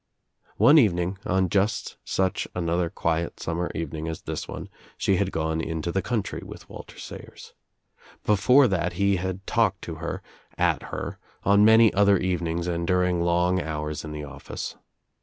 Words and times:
One 0.57 0.79
evening, 0.79 1.19
on 1.27 1.47
just 1.47 1.97
such 2.03 2.47
another 2.55 2.89
quiet 2.89 3.39
summer 3.39 3.69
evening 3.75 4.07
as 4.07 4.23
this 4.23 4.47
one, 4.47 4.67
she 4.97 5.17
had 5.17 5.31
gone 5.31 5.61
into 5.61 5.91
the 5.91 6.01
country 6.01 6.41
with' 6.43 6.67
Walter 6.69 6.97
Sayers. 6.97 7.53
Before 8.23 8.67
that 8.67 8.93
he 8.93 9.17
had 9.17 9.45
talked 9.45 9.83
to 9.83 9.97
her, 10.01 10.23
at 10.57 10.81
her, 10.89 11.19
on 11.43 11.63
many 11.63 11.93
other 11.93 12.17
evenings 12.17 12.65
and 12.65 12.87
during 12.87 13.21
long 13.21 13.61
hours 13.61 14.03
in 14.03 14.11
the 14.11 14.23
office. 14.23 14.75